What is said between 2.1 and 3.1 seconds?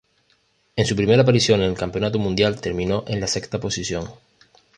Mundial terminó